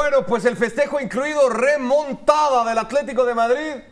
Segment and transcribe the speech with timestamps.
[0.00, 3.82] Bueno, pues el festejo incluido remontada del Atlético de Madrid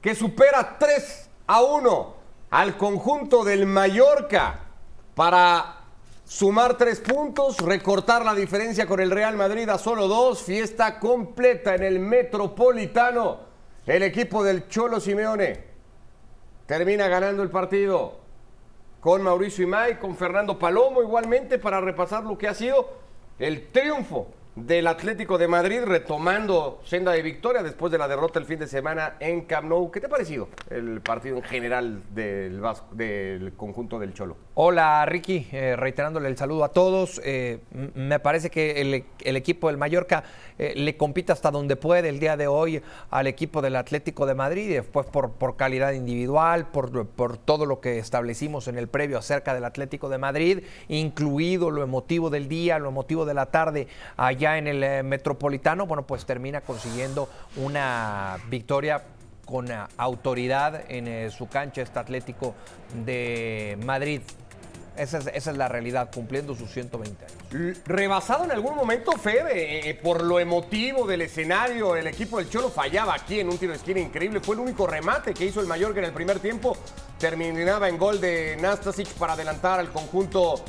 [0.00, 2.16] que supera 3 a 1
[2.50, 4.58] al conjunto del Mallorca
[5.14, 5.82] para
[6.24, 11.76] sumar tres puntos, recortar la diferencia con el Real Madrid a solo dos, fiesta completa
[11.76, 13.42] en el Metropolitano.
[13.86, 15.64] El equipo del Cholo Simeone
[16.66, 18.18] termina ganando el partido
[18.98, 22.94] con Mauricio Imay, con Fernando Palomo igualmente para repasar lo que ha sido
[23.38, 28.44] el triunfo del Atlético de Madrid retomando senda de victoria después de la derrota el
[28.44, 29.90] fin de semana en Camp Nou.
[29.90, 34.36] ¿Qué te ha parecido el partido en general del, del conjunto del Cholo?
[34.54, 37.22] Hola Ricky, eh, reiterándole el saludo a todos.
[37.24, 37.60] Eh,
[37.94, 40.24] me parece que el, equipo del Mallorca
[40.58, 44.34] eh, le compite hasta donde puede el día de hoy al equipo del Atlético de
[44.34, 49.64] Madrid después por, calidad individual, por, todo lo que establecimos en el previo acerca del
[49.64, 54.66] Atlético de Madrid, incluido lo emotivo del día, lo emotivo de la tarde allá en
[54.66, 59.02] el Metropolitano, bueno, pues termina consiguiendo una victoria
[59.46, 62.54] con autoridad en su cancha este Atlético
[63.06, 64.20] de Madrid.
[64.96, 67.78] Esa es, la realidad, cumpliendo sus 120 años.
[67.86, 73.14] Rebasado en algún momento, Fede, por lo emotivo del escenario, el equipo del Cholo fallaba
[73.14, 74.40] aquí en un tiro de esquina increíble.
[74.40, 76.76] Fue el único remate que hizo el Mallorca en el primer tiempo.
[77.18, 80.62] Terminaba en gol de Nastasic para adelantar al conjunto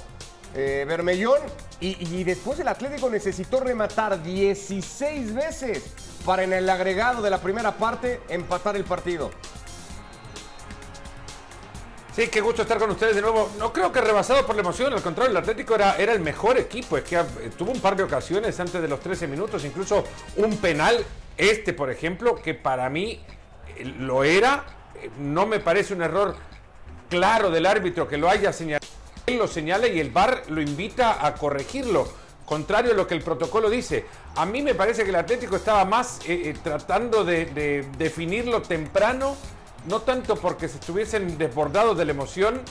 [0.56, 1.40] eh, Bermellón.
[1.80, 5.84] Y, después el Atlético necesitó rematar 16 veces
[6.26, 9.32] para en el agregado de la primera parte empatar el partido.
[12.16, 13.50] Sí, qué gusto estar con ustedes de nuevo.
[13.58, 16.58] No creo que rebasado por la emoción, al contrario, el Atlético era, era el mejor
[16.58, 16.98] equipo.
[16.98, 17.24] Es que eh,
[17.58, 20.04] tuvo un par de ocasiones antes de los 13 minutos, incluso
[20.38, 21.04] un penal,
[21.38, 23.20] este por ejemplo, que para mí
[23.78, 24.64] eh, lo era.
[25.20, 26.36] No me parece un error
[27.10, 28.88] claro del árbitro que lo haya señalado
[29.26, 32.08] él lo señala y el VAR lo invita a corregirlo,
[32.46, 34.06] contrario a lo que el protocolo dice.
[34.36, 39.38] A mí me parece que el Atlético estaba más eh, eh, tratando de, definirlo temprano,
[39.88, 42.62] no tanto porque se estuviesen desbordados de la emoción,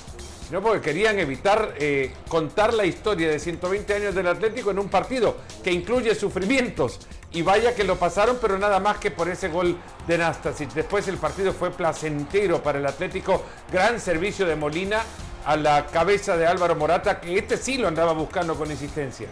[0.47, 4.89] sino porque querían evitar eh, contar la historia de 120 años del Atlético en un
[4.89, 7.01] partido que incluye sufrimientos.
[7.33, 10.71] Y vaya que lo pasaron, pero nada más que por ese gol de Nastasic.
[10.75, 13.43] Después el partido fue placentero para el Atlético.
[13.73, 15.03] Gran servicio de Molina
[15.47, 19.29] a la cabeza de Álvaro Morata, que este sí lo andaba buscando con insistencia.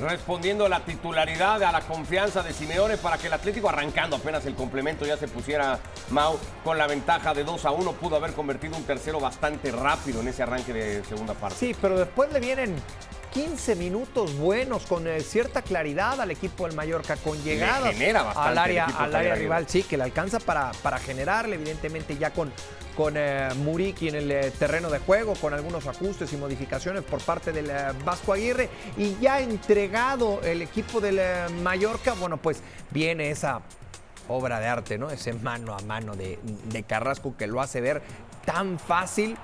[0.00, 4.46] Respondiendo a la titularidad, a la confianza de Simeone para que el Atlético arrancando apenas
[4.46, 8.32] el complemento ya se pusiera Mau con la ventaja de 2 a 1, pudo haber
[8.32, 11.56] convertido un tercero bastante rápido en ese arranque de segunda parte.
[11.56, 12.76] Sí, pero después le vienen
[13.38, 17.88] 15 minutos buenos con eh, cierta claridad al equipo del Mallorca, con llegada
[18.34, 22.52] al área, al área rival, sí, que le alcanza para, para generarle, evidentemente ya con,
[22.96, 27.20] con eh, Muriki en el eh, terreno de juego, con algunos ajustes y modificaciones por
[27.20, 27.70] parte del
[28.04, 31.20] Vasco Aguirre, y ya entregado el equipo del
[31.62, 32.60] Mallorca, bueno, pues
[32.90, 33.60] viene esa
[34.26, 35.10] obra de arte, ¿no?
[35.10, 38.02] Ese mano a mano de, de Carrasco que lo hace ver
[38.44, 39.36] tan fácil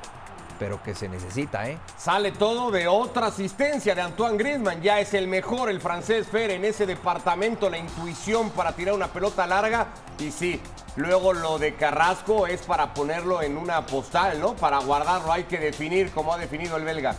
[0.59, 1.79] pero que se necesita, ¿eh?
[1.97, 4.83] Sale todo de otra asistencia de Antoine Griezmann.
[4.83, 9.09] Ya es el mejor, el francés Fer, en ese departamento, la intuición para tirar una
[9.09, 9.89] pelota larga.
[10.19, 10.61] Y sí,
[10.97, 14.55] luego lo de Carrasco es para ponerlo en una postal, ¿no?
[14.55, 17.17] Para guardarlo hay que definir como ha definido el belga.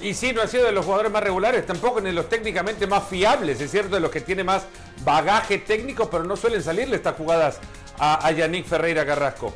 [0.00, 2.88] Y sí, no ha sido de los jugadores más regulares, tampoco ni de los técnicamente
[2.88, 4.66] más fiables, es cierto, de los que tiene más
[5.04, 7.60] bagaje técnico, pero no suelen salirle estas jugadas
[8.00, 9.54] a, a Yannick Ferreira Carrasco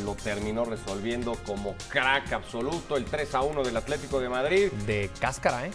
[0.00, 4.72] lo terminó resolviendo como crack absoluto el 3 a 1 del Atlético de Madrid.
[4.86, 5.70] De cáscara, ¿eh?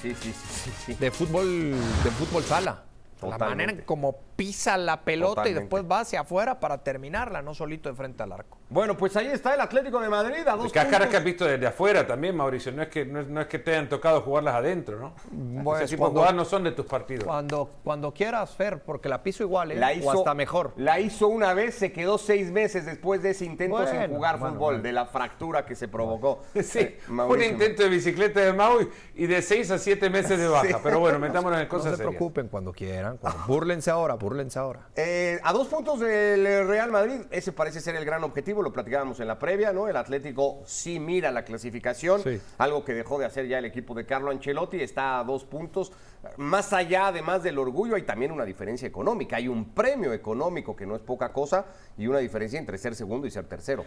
[0.00, 0.94] Sí, sí, sí, sí.
[0.94, 1.72] De fútbol,
[2.04, 2.84] de fútbol sala.
[3.22, 7.88] La manera como pisa la pelota y después va hacia afuera para terminarla, no solito
[7.88, 8.58] de frente al arco.
[8.70, 11.64] Bueno, pues ahí está el Atlético de Madrid a dos caras que has visto desde
[11.64, 12.72] afuera también, Mauricio.
[12.72, 15.14] No es que, no es, que te hayan tocado jugarlas adentro, ¿no?
[15.30, 17.24] Bueno, Ese no son de tus partidos.
[17.24, 19.76] Cuando, cuando quieras, Fer, porque la piso igual, ¿eh?
[19.76, 20.72] La hizo, o hasta mejor.
[20.76, 24.82] La hizo una vez, se quedó seis meses después de ese intento sin jugar fútbol,
[24.82, 26.42] de la fractura que se provocó.
[26.62, 28.78] Sí, eh, un intento de bicicleta de Mau
[29.14, 30.80] y de seis a siete meses de baja.
[30.82, 33.18] Pero bueno, metámonos en cosas No se preocupen cuando quieran.
[33.46, 34.88] Búrlense ahora, búrlense ahora.
[34.96, 39.20] Eh, a dos puntos del Real Madrid, ese parece ser el gran objetivo, lo platicábamos
[39.20, 39.88] en la previa, ¿no?
[39.88, 42.22] El Atlético sí mira la clasificación,
[42.58, 45.92] algo que dejó de hacer ya el equipo de Carlo Ancelotti, está a dos puntos.
[46.36, 50.86] Más allá, además del orgullo, hay también una diferencia económica, hay un premio económico que
[50.86, 51.66] no es poca cosa
[51.98, 53.84] y una diferencia entre ser segundo y ser tercero.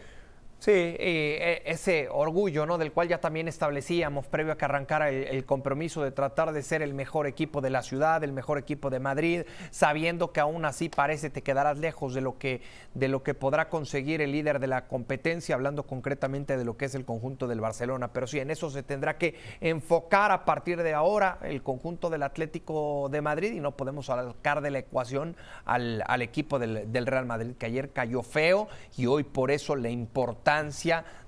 [0.57, 2.77] Sí, eh, ese orgullo, ¿no?
[2.77, 6.81] Del cual ya también establecíamos previo a que arrancara el, compromiso de tratar de ser
[6.81, 10.89] el mejor equipo de la ciudad, el mejor equipo de Madrid, sabiendo que aún así
[10.89, 12.61] parece te quedarás lejos de lo que
[12.95, 16.85] de lo que podrá conseguir el líder de la competencia, hablando concretamente de lo que
[16.85, 18.13] es el conjunto del Barcelona.
[18.13, 22.23] Pero sí, en eso se tendrá que enfocar a partir de ahora el conjunto del
[22.23, 25.35] Atlético de Madrid y no podemos sacar de la ecuación
[25.65, 28.67] al, equipo del, del Real Madrid, que ayer cayó feo
[28.97, 30.44] y hoy por eso le importa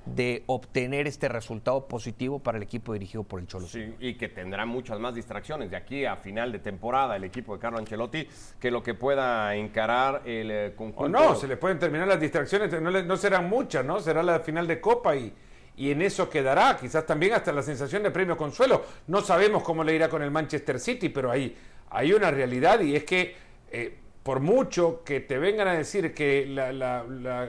[0.06, 3.68] de obtener este resultado positivo para el equipo dirigido por el Cholo.
[3.68, 7.54] Sí, y que tendrá muchas más distracciones de aquí a final de temporada el equipo
[7.54, 8.28] de Carlo Ancelotti
[8.60, 11.04] que lo que pueda encarar el eh, conjunto.
[11.04, 14.00] O no, se le pueden terminar las distracciones, no, no serán muchas, ¿no?
[14.00, 15.34] Será la final de Copa y,
[15.76, 18.86] y en eso quedará, quizás también hasta la sensación de premio consuelo.
[19.08, 21.56] No sabemos cómo le irá con el Manchester City, pero hay,
[21.90, 23.36] hay una realidad y es que
[23.72, 23.98] eh,
[24.28, 27.02] por mucho que te vengan a decir que la,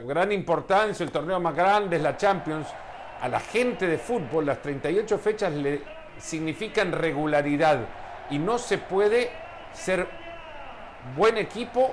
[0.06, 2.68] gran importancia, el torneo más grande es la Champions,
[3.20, 5.80] a la gente de fútbol las 38 fechas le
[6.18, 7.80] significan regularidad
[8.30, 9.28] y no se puede
[9.72, 10.06] ser
[11.16, 11.92] buen equipo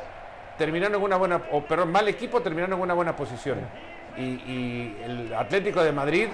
[0.56, 3.58] terminando en una buena, o mal equipo terminando en una buena posición.
[4.16, 6.28] Y, el Atlético de Madrid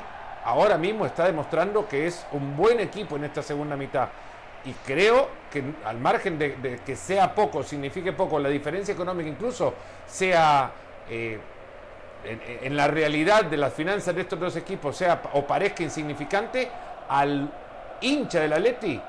[0.43, 4.09] ahora mismo está demostrando que es un buen equipo en esta segunda mitad
[4.65, 9.73] y creo que al margen de, que sea poco, signifique poco, la diferencia económica incluso
[10.07, 10.71] sea
[11.09, 11.39] eh,
[12.23, 16.69] en, la realidad de las finanzas de estos dos equipos sea o parezca insignificante,
[17.09, 17.51] al
[18.01, 19.01] hincha del Atleti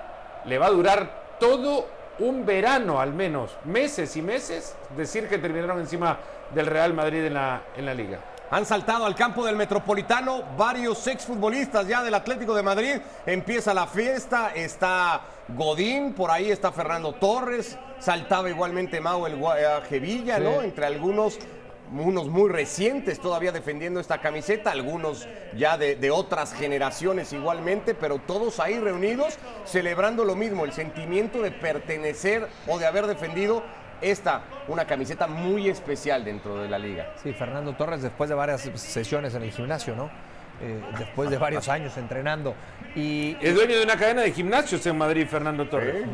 [0.47, 1.87] le va a durar todo
[2.19, 6.19] un verano al menos, meses y meses, decir que terminaron encima
[6.55, 8.19] del Real Madrid en la, en la liga.
[8.53, 12.97] Han saltado al campo del Metropolitano varios exfutbolistas ya del Atlético de Madrid.
[13.25, 20.39] Empieza la fiesta, está Godín, por ahí está Fernando Torres, saltaba igualmente Mau el Guajevilla,
[20.39, 20.61] ¿no?
[20.61, 21.39] Entre algunos
[21.95, 25.27] unos muy recientes todavía defendiendo esta camiseta, algunos
[25.57, 31.41] ya de, de, otras generaciones igualmente, pero todos ahí reunidos celebrando lo mismo, el sentimiento
[31.41, 33.63] de pertenecer o de haber defendido
[34.03, 37.15] esta, una camiseta muy especial dentro de la liga.
[37.23, 40.11] Sí, Fernando Torres después de varias sesiones en el gimnasio, ¿no?
[40.61, 42.55] Eh, después de varios años entrenando.
[42.95, 46.05] Y, es dueño de una cadena de gimnasios en Madrid, Fernando Torres.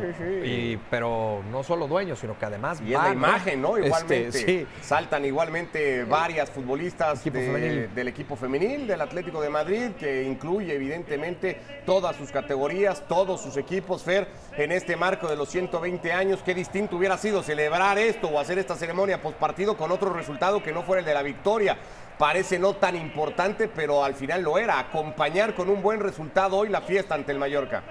[0.44, 2.80] Y, pero no solo dueño, sino que además.
[2.84, 3.76] Y la imagen, ¿no?
[3.76, 4.66] Este, igualmente.
[4.80, 12.16] Saltan igualmente varias futbolistas del equipo femenil del Atlético de Madrid, que incluye evidentemente todas
[12.16, 14.02] sus categorías, todos sus equipos.
[14.02, 18.38] Fer, en este marco de los 120 años, qué distinto hubiera sido celebrar esto o
[18.38, 21.76] hacer esta ceremonia post partido con otro resultado que no fuera el de la victoria
[22.18, 24.78] parece no tan importante, pero al final lo era.
[24.78, 27.82] Acompañar con un buen resultado hoy la fiesta ante el Mallorca.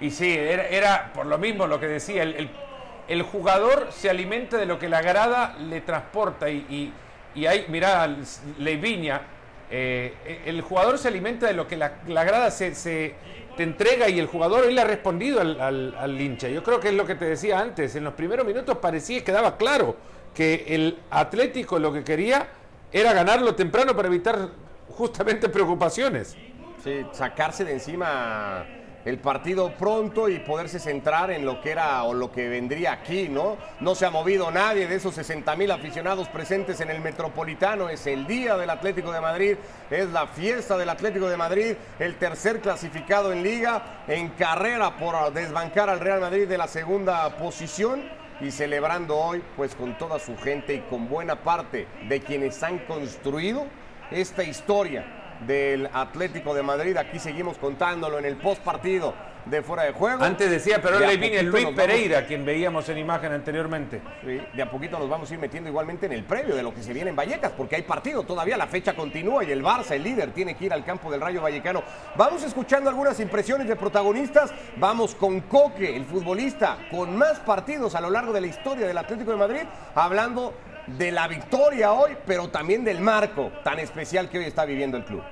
[0.00, 4.78] Y sí, era, por lo mismo lo que decía, el, jugador se alimenta de lo
[4.78, 6.92] que la grada le transporta y,
[7.34, 8.14] y, hay, mirá,
[8.58, 9.22] Leiviña,
[9.70, 13.14] eh, el jugador se alimenta de lo que la, grada se,
[13.56, 16.48] te entrega y el jugador hoy le ha respondido al, al, hincha.
[16.48, 19.24] Yo creo que es lo que te decía antes, en los primeros minutos parecía que
[19.24, 19.96] quedaba claro
[20.34, 22.48] que el Atlético lo que quería
[22.92, 24.50] era ganarlo temprano para evitar
[24.96, 26.36] justamente preocupaciones.
[26.82, 28.64] Sí, sacarse de encima
[29.04, 33.28] el partido pronto y poderse centrar en lo que era o lo que vendría aquí,
[33.28, 33.56] ¿no?
[33.78, 37.88] No se ha movido nadie de esos 60 mil aficionados presentes en el Metropolitano.
[37.88, 39.56] Es el día del Atlético de Madrid,
[39.90, 45.32] es la fiesta del Atlético de Madrid, el tercer clasificado en liga, en carrera por
[45.32, 48.02] desbancar al Real Madrid de la segunda posición
[48.40, 52.80] y celebrando hoy pues con toda su gente y con buena parte de quienes han
[52.80, 53.66] construido
[54.10, 55.04] esta historia
[55.46, 56.96] del Atlético de Madrid.
[56.96, 59.14] Aquí seguimos contándolo en el post partido
[59.44, 60.24] de fuera de juego.
[60.24, 64.02] Antes decía, pero le viene Luis Pereira, quien veíamos en imagen anteriormente.
[64.24, 66.74] Sí, de a poquito nos vamos a ir metiendo igualmente en el previo de lo
[66.74, 69.92] que se viene en Vallecas, porque hay partido todavía, la fecha continúa y el Barça,
[69.92, 71.82] el líder, tiene que ir al campo del Rayo Vallecano.
[72.16, 74.52] Vamos escuchando algunas impresiones de protagonistas.
[74.78, 78.98] Vamos con Coque, el futbolista con más partidos a lo largo de la historia del
[78.98, 79.62] Atlético de Madrid,
[79.94, 80.54] hablando
[80.86, 85.04] de la victoria hoy, pero también del marco tan especial que hoy está viviendo el
[85.04, 85.22] club.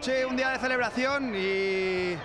[0.00, 2.16] Sí, un día de celebración y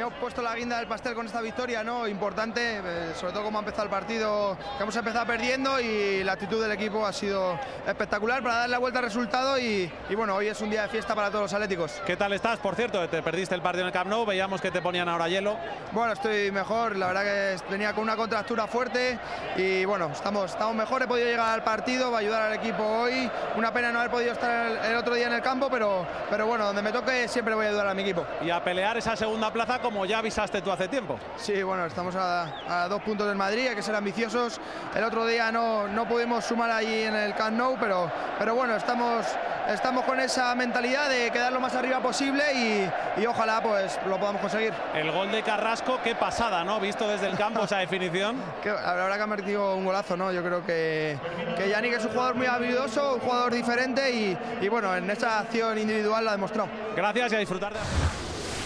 [0.00, 2.08] hemos puesto la guinda del pastel con esta victoria, ¿no?
[2.08, 6.32] Importante, eh, sobre todo como ha empezado el partido, que hemos empezado perdiendo y la
[6.32, 10.48] actitud del equipo ha sido espectacular para dar la vuelta al resultado y, bueno, hoy
[10.48, 12.00] es un día de fiesta para todos los atléticos.
[12.06, 12.58] ¿Qué tal estás?
[12.58, 15.28] Por cierto, te perdiste el partido en el Camp Nou, veíamos que te ponían ahora
[15.28, 15.56] hielo.
[15.92, 19.18] Bueno, estoy mejor, la verdad que venía con una contractura fuerte
[19.56, 22.82] y bueno, estamos, estamos mejor, he podido llegar al partido, va a ayudar al equipo
[22.84, 26.46] hoy, una pena no haber podido estar el, otro día en el campo, pero, pero
[26.46, 28.24] bueno, donde me toque siempre voy a ayudar a mi equipo.
[28.42, 31.18] Y a pelear esa segunda plaza como como ya avisaste tú hace tiempo.
[31.36, 34.60] Sí, bueno, estamos a, a, dos puntos del Madrid, hay que ser ambiciosos.
[34.94, 38.76] El otro día no, no pudimos sumar allí en el Camp Nou, pero, pero bueno,
[38.76, 39.26] estamos,
[39.68, 44.18] estamos con esa mentalidad de quedar lo más arriba posible y, y, ojalá pues lo
[44.20, 44.72] podamos conseguir.
[44.94, 46.78] El gol de Carrasco, qué pasada, ¿no?
[46.78, 48.36] Visto desde el campo esa definición.
[48.62, 50.30] que, la verdad que ha metido un golazo, ¿no?
[50.30, 51.18] Yo creo que,
[51.56, 55.40] que Yannick es un jugador muy habilidoso, un jugador diferente y, y bueno, en esa
[55.40, 56.68] acción individual la ha demostrado.
[56.94, 58.19] Gracias y a disfrutar de...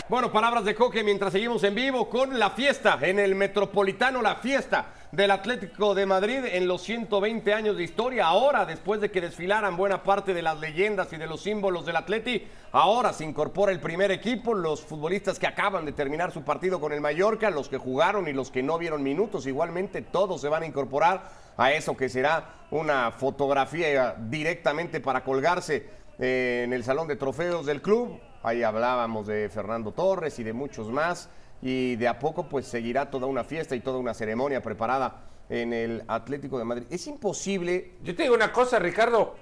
[0.07, 4.37] Bueno, palabras de Coque mientras seguimos en vivo con la fiesta en el Metropolitano, la
[4.37, 8.27] fiesta del Atlético de Madrid en los 120 años de historia.
[8.27, 11.97] Ahora, después de que desfilaran buena parte de las leyendas y de los símbolos del
[11.97, 16.81] Atleti, ahora se incorpora el primer equipo, los futbolistas que acaban de terminar su partido
[16.81, 20.51] con el Mallorca, los que jugaron y los que no vieron minutos, igualmente todos se
[20.51, 26.85] van a incorporar a eso que será una fotografía directamente para colgarse eh, en el
[26.85, 28.21] salón de trofeos del club.
[28.45, 31.31] Ahí hablábamos de Fernando Torres y de muchos más.
[31.63, 35.73] Y de a poco pues seguirá toda una fiesta y toda una ceremonia preparada en
[35.73, 36.87] el Atlético de Madrid.
[36.91, 37.93] Es imposible.
[38.03, 39.35] Yo te digo una cosa, Ricardo.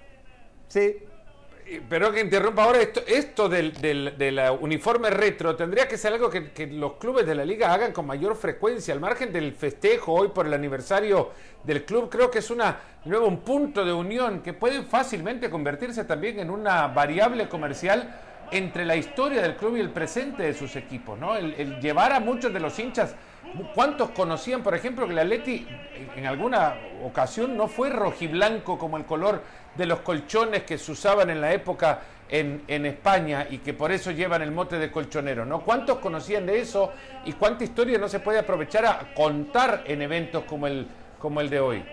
[0.68, 0.99] Sí.
[1.88, 6.28] Pero que interrumpa ahora, esto, esto del, del, del, uniforme retro tendría que ser algo
[6.30, 10.12] que, que, los clubes de la liga hagan con mayor frecuencia, al margen del festejo
[10.12, 11.30] hoy por el aniversario
[11.64, 16.04] del club, creo que es una, nuevo un punto de unión que puede fácilmente convertirse
[16.04, 18.12] también en una variable comercial
[18.52, 21.37] entre la historia del club y el presente de sus equipos, ¿no?
[21.37, 23.14] El, llevar a muchos de los hinchas,
[23.75, 25.66] ¿cuántos conocían, por ejemplo, que el Atleti
[26.14, 29.42] en alguna ocasión no fue rojiblanco como el color
[29.75, 33.90] de los colchones que se usaban en la época en, en, España y que por
[33.90, 35.62] eso llevan el mote de colchonero, ¿no?
[35.62, 36.92] ¿Cuántos conocían de eso
[37.25, 40.87] y cuánta historia no se puede aprovechar a contar en eventos como el,
[41.18, 41.85] como el de hoy?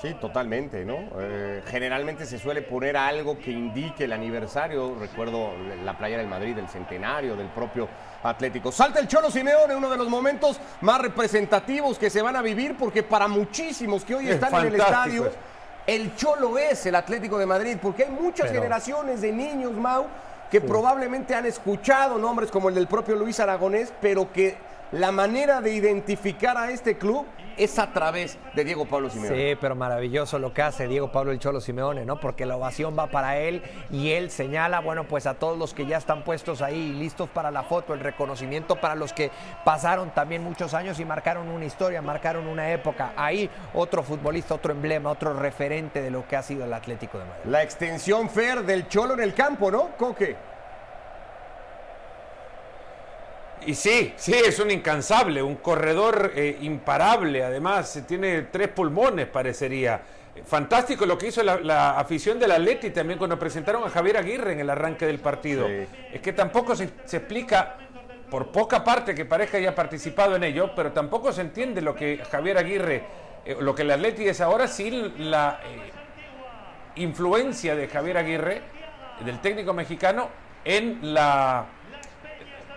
[0.00, 0.96] Sí, totalmente, ¿no?
[1.18, 4.94] Eh, generalmente se suele poner algo que indique el aniversario.
[4.94, 5.50] Recuerdo
[5.84, 7.88] la playa del Madrid, el centenario del propio
[8.22, 8.70] Atlético.
[8.70, 12.76] Salta el Cholo Simeone, uno de los momentos más representativos que se van a vivir,
[12.76, 15.32] porque para muchísimos que hoy están en el estadio,
[15.84, 18.62] el Cholo es el Atlético de Madrid, porque hay muchas Pero...
[18.62, 20.06] generaciones de niños, Mau,
[20.48, 20.66] que sí.
[20.66, 25.72] probablemente han escuchado nombres como el del propio Luis Aragonés, pero que la manera de
[25.72, 27.26] identificar a este club
[27.58, 29.36] es a través de Diego Pablo Simeone.
[29.36, 32.20] Sí, pero maravilloso lo que hace Diego Pablo el Cholo Simeone, ¿no?
[32.20, 35.84] Porque la ovación va para él y él señala, bueno, pues a todos los que
[35.84, 39.30] ya están puestos ahí, listos para la foto, el reconocimiento para los que
[39.64, 43.12] pasaron también muchos años y marcaron una historia, marcaron una época.
[43.16, 47.24] Ahí otro futbolista, otro emblema, otro referente de lo que ha sido el Atlético de
[47.24, 47.50] Madrid.
[47.50, 49.96] La extensión Fer del Cholo en el campo, ¿no?
[49.96, 50.47] Coque.
[53.68, 60.00] Y sí, sí, es un incansable, un corredor eh, imparable, además tiene tres pulmones, parecería.
[60.46, 64.52] Fantástico lo que hizo la, la, afición del Atleti también cuando presentaron a Javier Aguirre
[64.54, 65.66] en el arranque del partido.
[65.66, 65.86] Sí.
[66.14, 67.76] Es que tampoco se, se, explica,
[68.30, 72.22] por poca parte que parezca haya participado en ello, pero tampoco se entiende lo que
[72.32, 73.04] Javier Aguirre,
[73.44, 78.62] eh, lo que el Atleti es ahora sin la eh, influencia de Javier Aguirre,
[79.26, 80.30] del técnico mexicano,
[80.64, 81.66] en la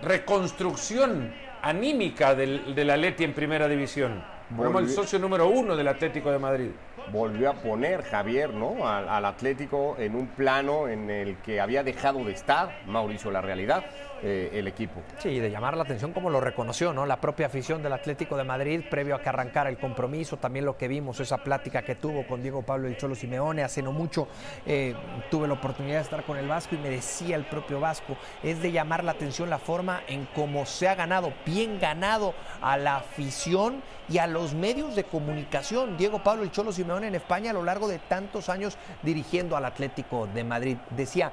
[0.01, 4.24] reconstrucción anímica del, del Atleti en primera división.
[4.55, 6.70] Como el socio número uno del Atlético de Madrid.
[7.12, 8.88] Volvió a poner Javier, ¿no?
[8.88, 13.84] Al, Atlético en un plano en el que había dejado de estar Mauricio la realidad.
[14.24, 15.01] Eh, el equipo.
[15.17, 17.08] Sí, de llamar la atención como lo reconoció, ¿no?
[17.08, 20.77] La propia afición del Atlético de Madrid, previo a que arrancara el compromiso, también lo
[20.77, 24.27] que vimos, esa plática que tuvo con Diego Pablo el Cholo Simeone, hace no mucho
[24.67, 24.93] eh,
[25.31, 28.62] tuve la oportunidad de estar con el Vasco y me decía el propio Vasco, es
[28.62, 32.98] de llamar la atención la forma en cómo se ha ganado, bien ganado a la
[32.98, 35.98] afición y a los medios de comunicación.
[35.98, 39.65] Diego Pablo el Cholo Simeone en España a lo largo de tantos años dirigiendo al
[39.65, 40.77] Atlético de Madrid.
[40.91, 41.31] Decía,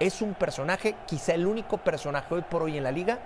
[0.00, 3.18] es un personaje, quizá el único personaje hoy por hoy en la liga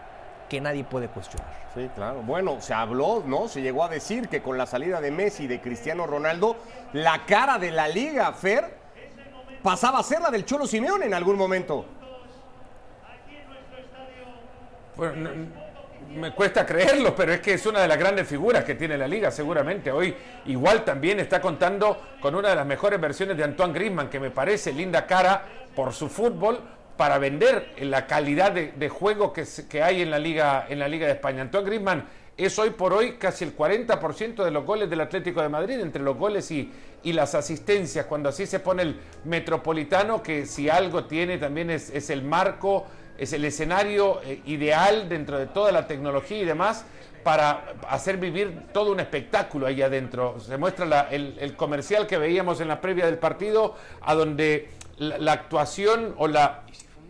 [0.48, 1.48] que nadie puede cuestionar.
[1.74, 2.22] Sí, claro.
[2.22, 3.48] Bueno, se habló, ¿no?
[3.48, 6.56] Se llegó a decir que con la salida de Messi y de Cristiano Ronaldo,
[6.92, 8.76] la cara de la liga, Fer,
[9.62, 11.84] pasaba a ser la del Cholo Simeone en algún momento.
[14.96, 15.67] Bueno, no,
[16.14, 19.06] me cuesta creerlo, pero es que es una de las grandes figuras que tiene la
[19.06, 19.90] liga, seguramente.
[19.90, 20.14] Hoy
[20.46, 24.30] igual también está contando con una de las mejores versiones de Antoine Griezmann, que me
[24.30, 26.60] parece linda cara por su fútbol
[26.96, 31.12] para vender la calidad de, juego que, hay en la, liga, en la Liga de
[31.12, 31.42] España.
[31.42, 32.04] Antoine Griezmann
[32.36, 36.02] es hoy por hoy casi el 40% de los goles del Atlético de Madrid, entre
[36.02, 36.72] los goles y,
[37.04, 42.22] las asistencias, cuando así se pone el Metropolitano, que si algo tiene también es el
[42.22, 42.86] marco,
[43.18, 46.84] es el escenario eh, ideal dentro de toda la tecnología y demás
[47.22, 50.38] para hacer vivir todo un espectáculo ahí adentro.
[50.40, 55.32] Se muestra el, comercial que veíamos en la previa del partido, a donde la, la
[55.32, 56.62] actuación o la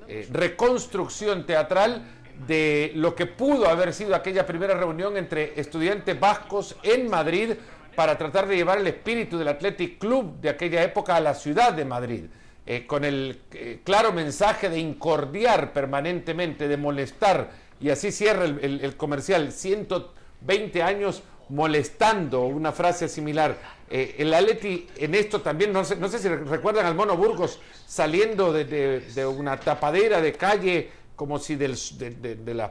[0.09, 2.03] eh, reconstrucción teatral
[2.47, 7.53] de lo que pudo haber sido aquella primera reunión entre estudiantes vascos en Madrid
[7.95, 11.73] para tratar de llevar el espíritu del Athletic Club de aquella época a la ciudad
[11.73, 12.25] de Madrid,
[12.71, 17.49] eh, con el eh, claro mensaje de incordiar permanentemente, de molestar,
[17.81, 23.57] y así cierra el, comercial, 120 años molestando, una frase similar.
[23.89, 27.59] Eh, el Atleti en esto también, no sé, no sé si recuerdan al Mono Burgos
[27.87, 32.71] saliendo de, una tapadera de calle, como si de, las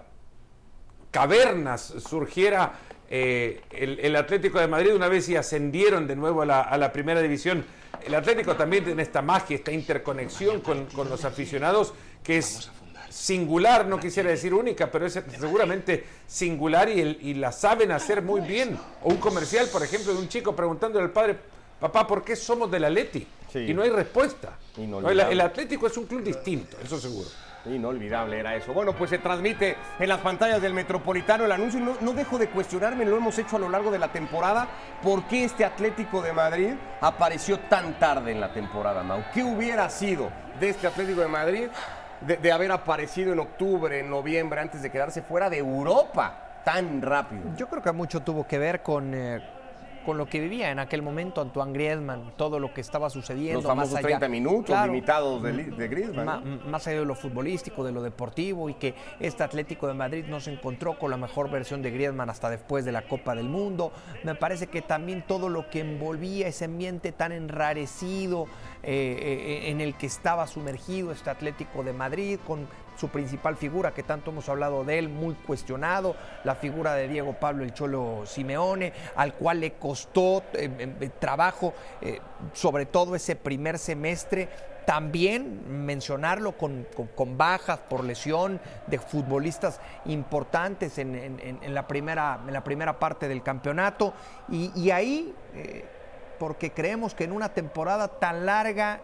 [1.09, 2.73] cavernas surgiera
[3.09, 6.45] el, Atlético de Madrid una vez y ascendieron de nuevo a
[6.77, 7.65] la, primera división.
[8.05, 12.69] El Atlético también tiene esta magia, esta interconexión con, con los aficionados que es
[13.09, 18.41] singular, no quisiera decir única, pero es seguramente singular y, y, la saben hacer muy
[18.41, 18.77] bien.
[19.03, 21.37] O un comercial, por ejemplo, de un chico preguntándole al padre,
[21.79, 23.25] papá, ¿por qué somos del Atleti?
[23.65, 24.53] Y no hay respuesta.
[24.77, 27.27] el, Atlético es un club distinto, eso seguro.
[27.65, 28.73] Inolvidable era eso.
[28.73, 32.37] Bueno, pues se transmite en las pantallas del Metropolitano el anuncio y no, no, dejo
[32.37, 34.67] de cuestionarme, lo hemos hecho a lo largo de la temporada,
[35.03, 39.21] por qué este Atlético de Madrid apareció tan tarde en la temporada, Mau.
[39.33, 41.67] ¿Qué hubiera sido de este Atlético de Madrid
[42.21, 47.43] de, haber aparecido en octubre, en noviembre, antes de quedarse fuera de Europa tan rápido.
[47.55, 49.41] Yo creo que mucho tuvo que ver con, eh,
[50.07, 53.55] con lo que vivía en aquel momento Antoine Griezmann, todo lo que estaba sucediendo.
[53.55, 56.61] Los famosos más allá, 30 minutos limitados de, de Griezmann.
[56.71, 60.39] Más allá de lo futbolístico, de lo deportivo y que este Atlético de Madrid no
[60.39, 63.91] se encontró con la mejor versión de Griezmann hasta después de la Copa del Mundo.
[64.23, 68.45] Me parece que también todo lo que envolvía ese ambiente tan enrarecido
[68.83, 72.65] eh, eh, en el que estaba sumergido este Atlético de Madrid con
[72.97, 77.33] su principal figura, que tanto hemos hablado de él, muy cuestionado, la figura de Diego
[77.33, 82.19] Pablo el Cholo Simeone, al cual le costó eh, eh, trabajo, eh,
[82.53, 84.49] sobre todo ese primer semestre,
[84.85, 86.87] también mencionarlo con,
[87.37, 94.13] bajas por lesión de futbolistas importantes en, la, primera, en la primera parte del campeonato.
[94.47, 95.35] Y, ahí
[96.39, 99.01] porque creemos que en una temporada tan larga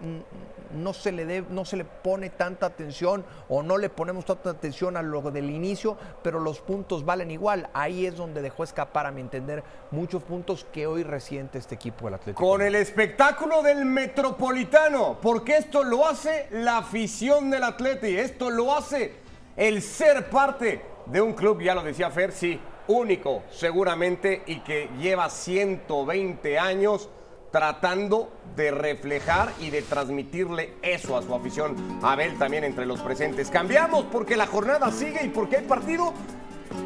[0.73, 4.97] no se le, no se le pone tanta atención o no le ponemos tanta atención
[4.97, 7.69] a lo del inicio, pero los puntos valen igual.
[7.73, 12.05] Ahí es donde dejó escapar, a mi entender, muchos puntos que hoy resiente este equipo
[12.05, 12.45] del Atlético.
[12.45, 18.75] Con el espectáculo del Metropolitano, porque esto lo hace la afición del Atlético, esto lo
[18.75, 19.15] hace
[19.55, 24.89] el ser parte de un club, ya lo decía Fer, sí, único seguramente y que
[24.99, 27.09] lleva 120 años
[27.53, 31.99] tratando de reflejar y de transmitirle eso a su afición.
[32.01, 33.51] Abel también entre los presentes.
[33.51, 36.13] Cambiamos porque la jornada sigue y porque hay partido,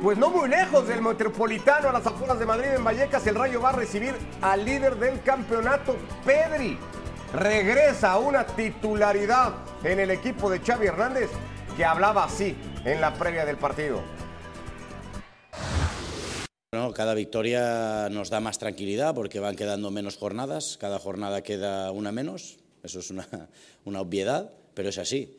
[0.03, 3.25] pues no muy lejos del Metropolitano, a las afueras de Madrid, en Vallecas.
[3.27, 6.77] El Rayo va a recibir al líder del campeonato, Pedri.
[7.33, 9.53] Regresa a una titularidad
[9.85, 11.29] en el equipo de Xavi Hernández,
[11.77, 14.16] que hablaba así en la previa del partido
[16.69, 22.11] cada victoria nos da más tranquilidad porque van quedando menos jornadas, cada jornada queda una
[22.11, 23.25] menos, eso es una,
[23.85, 25.37] obviedad, pero es así.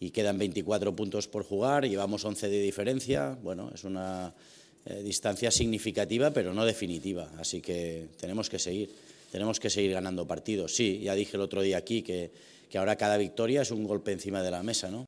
[0.00, 4.32] Y quedan 24 puntos por jugar, llevamos 11 de diferencia, bueno, es una
[4.86, 8.90] eh, distancia significativa pero no definitiva, así que tenemos que seguir,
[9.30, 10.74] tenemos que seguir ganando partidos.
[10.74, 12.30] Sí, ya dije el otro día aquí que,
[12.70, 15.04] que ahora cada victoria es un golpe encima de la mesa, ¿no?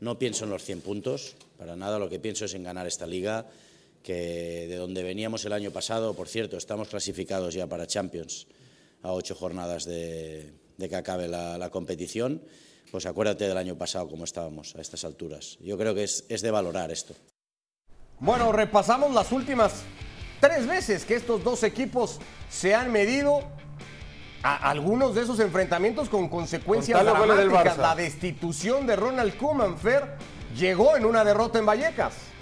[0.00, 3.06] No pienso en los 100 puntos, para nada, lo que pienso es en ganar esta
[3.06, 3.46] liga
[4.04, 8.46] que de donde veníamos el año pasado, por cierto, estamos clasificados ya para Champions
[9.02, 12.42] a ocho jornadas de, que acabe la, competición,
[12.92, 15.58] pues acuérdate del año pasado cómo estábamos a estas alturas.
[15.60, 17.14] Yo creo que es, de valorar esto.
[18.20, 19.82] Bueno, repasamos las últimas
[20.38, 22.18] tres veces que estos dos equipos
[22.50, 23.40] se han medido
[24.42, 27.78] a algunos de esos enfrentamientos con consecuencias dramáticas.
[27.78, 30.18] La destitución de Ronald Koeman, Fer,
[30.54, 32.33] llegó en una derrota en Vallecas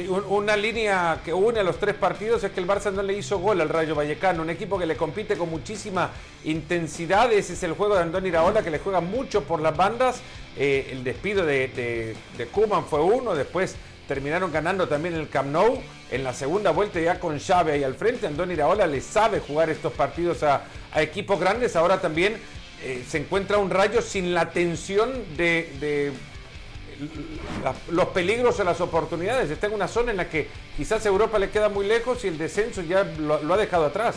[0.00, 3.38] una línea que une a los tres partidos es que el Barça no le hizo
[3.38, 6.10] gol al Rayo Vallecano, un equipo que le compite con muchísima
[6.44, 7.32] intensidad.
[7.32, 10.20] Ese es el juego de Andoni Iraola, que le juega mucho por las bandas.
[10.56, 15.80] Eh, el despido de, de, Kuman fue uno, después terminaron ganando también el Camp Nou.
[16.10, 19.68] En la segunda vuelta ya con Xavi ahí al frente, Andoni Iraola le sabe jugar
[19.70, 20.62] estos partidos a,
[20.96, 21.76] equipos grandes.
[21.76, 22.36] Ahora también
[22.82, 26.12] eh, se encuentra un Rayo sin la tensión de
[27.90, 29.50] los peligros o las oportunidades.
[29.50, 32.38] Está en una zona en la que quizás Europa le queda muy lejos y el
[32.38, 34.16] descenso ya lo, ha dejado atrás.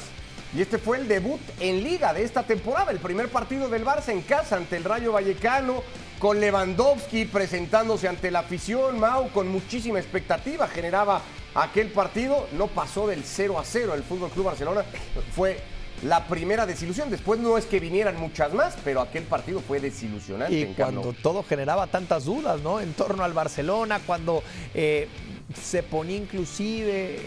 [0.55, 4.09] Y este fue el debut en liga de esta temporada, el primer partido del Barça
[4.09, 5.81] en casa ante el Rayo Vallecano,
[6.19, 11.21] con Lewandowski presentándose ante la afición, Mau con muchísima expectativa generaba
[11.55, 14.83] aquel partido, no pasó del 0 a 0 el Fútbol Club Barcelona,
[15.33, 15.57] fue
[16.03, 17.09] la primera desilusión.
[17.09, 20.53] Después no es que vinieran muchas más, pero aquel partido fue desilusionante.
[20.53, 21.03] Y en Camp Nou.
[21.03, 22.79] cuando todo generaba tantas dudas, ¿no?
[22.79, 25.07] En torno al Barcelona, cuando eh,
[25.61, 27.19] se ponía inclusive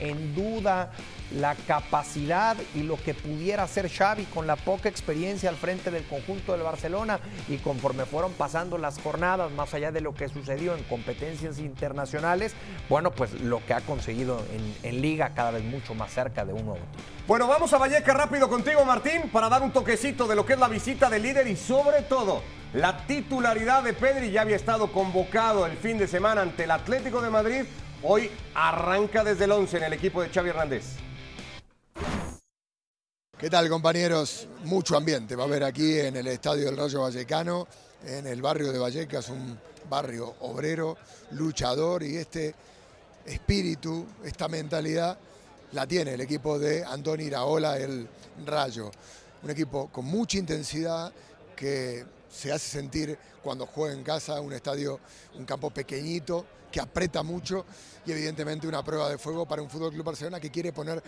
[0.00, 0.92] en, en duda
[1.36, 6.04] la capacidad y lo que pudiera hacer Xavi con la poca experiencia al frente del
[6.04, 10.74] conjunto del Barcelona y conforme fueron pasando las jornadas, más allá de lo que sucedió
[10.74, 12.54] en competencias internacionales,
[12.88, 14.42] bueno, pues lo que ha conseguido
[14.82, 17.04] en, liga cada vez mucho más cerca de un nuevo título.
[17.26, 20.58] Bueno, vamos a Valleca rápido contigo, Martín, para dar un toquecito de lo que es
[20.58, 22.42] la visita del líder y sobre todo
[22.74, 24.30] la titularidad de Pedri.
[24.30, 27.64] Ya había estado convocado el fin de semana ante el Atlético de Madrid.
[28.02, 30.96] Hoy arranca desde el 11 en el equipo de Xavi Hernández.
[33.42, 34.46] ¿Qué tal compañeros?
[34.66, 37.66] Mucho ambiente va a haber aquí en el Estadio del Rayo Vallecano,
[38.06, 39.58] en el barrio de Vallecas, un
[39.90, 40.96] barrio obrero,
[41.32, 42.54] luchador y este
[43.26, 45.18] espíritu, esta mentalidad
[45.72, 48.08] la tiene el equipo de Andoni Iraola, el
[48.46, 48.92] Rayo.
[49.42, 51.12] Un equipo con mucha intensidad
[51.56, 54.98] que se hace sentir cuando juega en casa, un estadio,
[55.34, 57.66] un campo pequeñito, que aprieta mucho
[58.06, 61.02] y evidentemente una prueba de fuego para un Fútbol Club Barcelona que quiere poner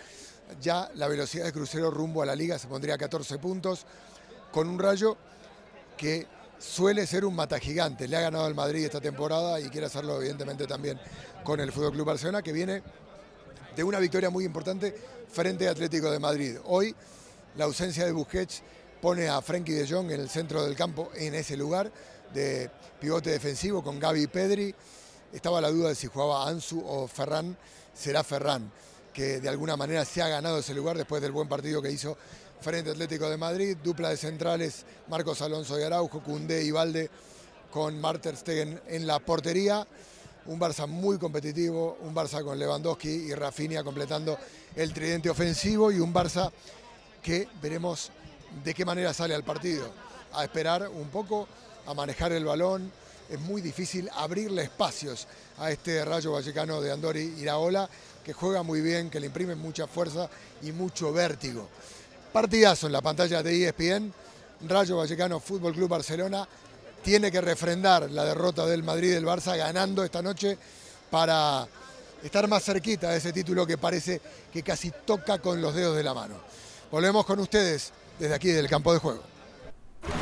[0.61, 3.85] ya la velocidad de crucero rumbo a la liga, se pondría a 14 puntos,
[4.51, 5.17] con un rayo
[5.97, 6.27] que
[6.59, 8.07] suele ser un mata gigante.
[8.07, 10.99] Le ha ganado al Madrid esta temporada y quiere hacerlo evidentemente también
[11.43, 12.83] con el Fútbol Club Barcelona, que viene
[13.75, 14.95] de una victoria muy importante
[15.29, 16.57] frente a Atlético de Madrid.
[16.65, 16.95] Hoy
[17.57, 18.61] la ausencia de Busquets
[19.05, 21.91] pone a Frenkie de Jong en el centro del campo, en ese lugar
[22.33, 24.73] de pivote defensivo con Gaby Pedri.
[25.31, 27.55] Estaba la duda de si jugaba Ansu o Ferran,
[27.93, 28.71] será Ferran,
[29.13, 32.17] que de alguna manera se ha ganado ese lugar después del buen partido que hizo
[32.59, 33.77] frente Atlético de Madrid.
[33.83, 37.11] Dupla de centrales, Marcos Alonso y Araujo, Cundé y Valde
[37.69, 39.87] con Marter Stegen en la portería.
[40.47, 44.35] Un Barça muy competitivo, un Barça con Lewandowski y Rafinha completando
[44.75, 46.51] el tridente ofensivo y un Barça
[47.21, 48.11] que veremos
[48.63, 49.89] de qué manera sale al partido.
[50.33, 51.47] A esperar un poco,
[51.85, 52.91] a manejar el balón.
[53.29, 57.89] Es muy difícil abrirle espacios a este Rayo Vallecano de Andori Iraola,
[58.23, 60.29] que juega muy bien, que le imprime mucha fuerza
[60.61, 61.67] y mucho vértigo.
[62.31, 64.13] Partidazo en la pantalla de ESPN.
[64.67, 66.47] Rayo Vallecano Fútbol Club Barcelona
[67.03, 70.57] tiene que refrendar la derrota del Madrid del Barça ganando esta noche
[71.11, 71.67] para
[72.23, 74.19] estar más cerquita de ese título que parece
[74.51, 76.35] que casi toca con los dedos de la mano.
[76.91, 79.21] Volvemos con ustedes desde aquí del campo de juego.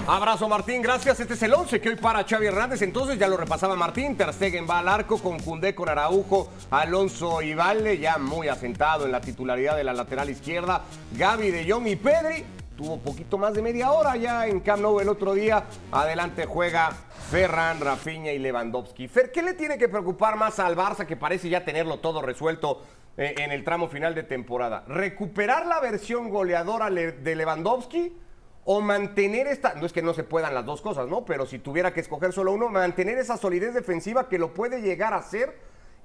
[0.08, 1.19] Abrazo Martín, gracias.
[1.19, 2.82] Este es el 11 que hoy para Xavi Hernández.
[2.82, 4.15] Entonces ya lo repasaba Martín.
[4.15, 4.29] Ter
[4.69, 9.21] va al arco con Cundé, con Araujo, Alonso y Valle, ya muy asentado en la
[9.21, 10.84] titularidad de la lateral izquierda.
[11.17, 12.45] Gaby de Jong y Pedri.
[12.77, 15.63] Tuvo poquito más de media hora ya en Camp Nou el otro día.
[15.91, 16.91] Adelante juega
[17.29, 19.08] Ferran, Rafinha y Lewandowski.
[19.08, 22.82] Fer, ¿qué le tiene que preocupar más al Barça que parece ya tenerlo todo resuelto
[23.17, 24.84] en el tramo final de temporada?
[24.88, 28.17] ¿Recuperar la versión goleadora le- de Lewandowski?
[28.65, 31.26] o mantener esta, no es que no se puedan las dos cosas, ¿no?
[31.26, 35.13] Pero si tuviera que escoger solo uno, mantener esa solidez defensiva que lo puede llegar
[35.13, 35.58] a ser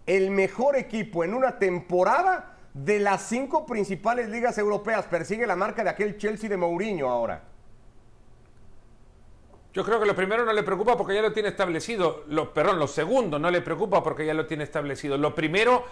[0.06, 5.06] el mejor equipo en una temporada de las cinco principales ligas europeas.
[5.06, 7.44] Persigue la marca de aquel Chelsea de Mourinho ahora.
[9.72, 12.24] Yo creo que lo primero no le preocupa porque ya lo tiene establecido.
[12.26, 15.16] Lo, perdón, lo segundo no le preocupa porque ya lo tiene establecido.
[15.16, 15.84] Lo primero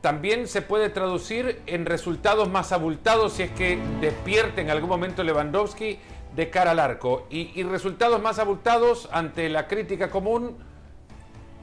[0.00, 5.22] también se puede traducir en resultados más abultados si es que despierte en algún momento
[5.22, 5.98] Lewandowski
[6.34, 7.26] de cara al arco.
[7.28, 10.56] Y, resultados más abultados ante la crítica común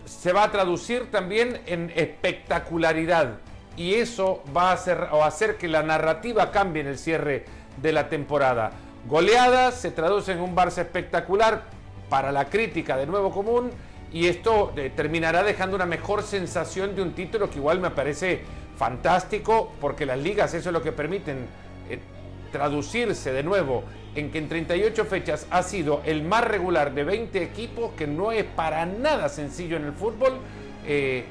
[0.06, 3.40] se va a traducir también en espectacularidad.
[3.76, 7.46] Y eso va a hacer, o hacer que la narrativa cambie en el cierre
[7.82, 8.72] de la temporada.
[9.08, 11.64] Goleadas se traduce en un Barça espectacular
[12.10, 13.72] para la crítica de nuevo común
[14.12, 18.42] y esto eh, terminará dejando una mejor sensación de un título que igual me parece
[18.78, 21.46] fantástico porque las ligas eso es lo que permiten
[21.90, 22.00] eh,
[22.52, 23.84] traducirse de nuevo
[24.16, 28.32] en que en 38 fechas ha sido el más regular de 20 equipos que no
[28.32, 30.34] es para nada sencillo en el fútbol
[30.86, 31.26] eh,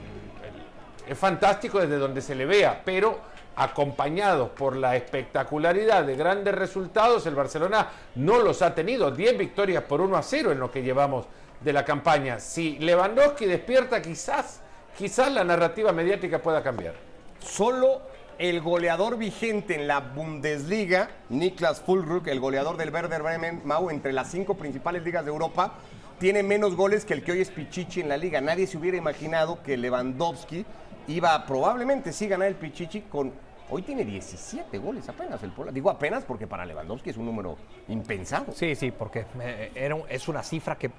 [1.07, 3.21] es fantástico desde donde se le vea, pero
[3.55, 9.11] acompañados por la espectacularidad de grandes resultados, el Barcelona no los ha tenido.
[9.11, 11.27] 10 victorias por 1 a 0 en lo que llevamos
[11.61, 12.39] de la campaña.
[12.41, 14.61] Si Lewandowski despierta, quizás,
[14.97, 16.95] quizás la narrativa mediática pueda cambiar.
[17.41, 18.03] Solo
[18.39, 24.13] el goleador vigente en la Bundesliga, Niklas Fulruk, el goleador del Werder Bremen, Mau, entre
[24.13, 25.75] las cinco principales ligas de Europa,
[26.19, 28.41] tiene menos goles que el que hoy es Pichichi en la liga.
[28.41, 30.65] Nadie se hubiera imaginado que Lewandowski
[31.09, 33.33] iba probablemente sí ganar el Pichichi con
[33.69, 35.73] Hoy tiene 17 goles apenas el Puebla.
[35.73, 37.57] Digo apenas porque para Lewandowski es un número
[37.89, 38.53] impensado.
[38.53, 40.93] Sí, sí, porque eh, era es una cifra que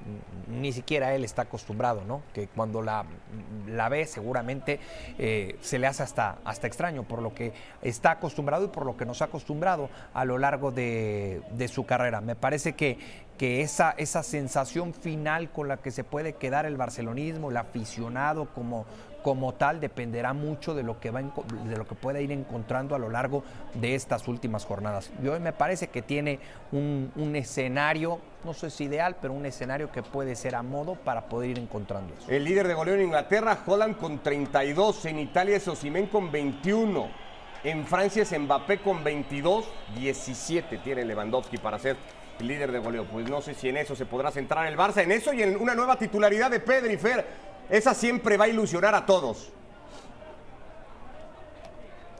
[0.50, 2.24] ni siquiera él está acostumbrado, ¿no?
[2.34, 3.06] Que cuando la,
[3.68, 4.80] la ve seguramente
[5.18, 8.98] eh, se le hace hasta, hasta extraño por lo que está acostumbrado y por lo
[8.98, 12.20] que nos ha acostumbrado a lo largo de, de su carrera.
[12.20, 12.98] Me parece que,
[13.38, 18.48] que esa, esa sensación final con la que se puede quedar el barcelonismo, el aficionado
[18.54, 18.86] como,
[19.28, 22.98] como tal dependerá mucho de lo que va de lo que pueda ir encontrando a
[22.98, 25.12] lo largo de estas últimas jornadas.
[25.22, 26.40] Y hoy me parece que tiene
[26.72, 31.28] un, escenario, no sé si ideal, pero un escenario que puede ser a modo para
[31.28, 32.32] poder ir encontrando eso.
[32.32, 35.04] El líder de goleo en Inglaterra, Holland con 32.
[35.08, 35.70] En Italia es
[36.10, 37.10] con 21.
[37.66, 39.66] En Francia es Mbappé con 22.
[39.98, 41.98] 17 tiene Lewandowski para ser
[42.40, 43.04] líder de goleo.
[43.04, 45.04] Pues no sé si en eso se podrá centrar el Barça.
[45.04, 47.57] En eso y en una nueva titularidad de Pedri Fer.
[47.70, 49.50] Esa siempre va a ilusionar a todos.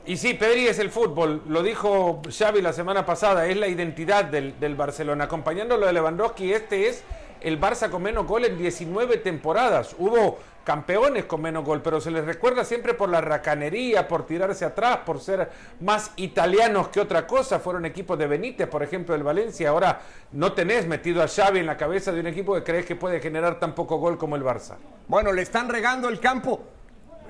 [0.06, 4.24] Y sí, Pedri es el fútbol, lo dijo Xavi la semana pasada, es la identidad
[4.24, 5.24] del, del Barcelona.
[5.24, 7.04] Acompañándolo de Lewandowski, este es
[7.40, 9.94] el Barça con menos gol en 19 temporadas.
[9.98, 14.66] Hubo campeones con menos gol, pero se les recuerda siempre por la racanería, por tirarse
[14.66, 15.48] atrás, por ser
[15.80, 17.58] más italianos que otra cosa.
[17.58, 19.70] Fueron equipos de Benítez, por ejemplo, del Valencia.
[19.70, 20.00] Ahora
[20.32, 23.20] no tenés metido a Xavi en la cabeza de un equipo que crees que puede
[23.20, 24.74] generar tan poco gol como el Barça.
[25.06, 26.60] Bueno, le están regando el campo.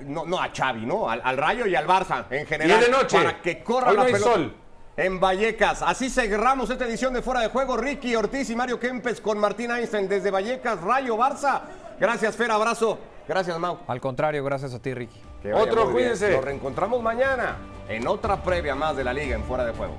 [0.01, 1.09] No, no a Xavi, ¿no?
[1.09, 2.79] Al, al Rayo y al Barça en general.
[2.81, 3.17] Y de noche.
[3.17, 4.33] Para que corra Hoy la no hay pelota.
[4.33, 4.55] sol.
[4.99, 5.81] En Vallecas.
[5.81, 7.77] Así cerramos esta edición de Fuera de Juego.
[7.77, 11.61] Ricky Ortiz y Mario Kempes con Martín Einstein desde Vallecas, Rayo, Barça.
[11.97, 12.51] Gracias, Fer.
[12.51, 12.99] Abrazo.
[13.25, 13.79] Gracias, Mau.
[13.87, 15.21] Al contrario, gracias a ti, Ricky.
[15.53, 16.31] Otro, cuídense.
[16.31, 17.55] Nos reencontramos mañana
[17.87, 19.95] en otra previa más de la Liga en Fuera de Juego.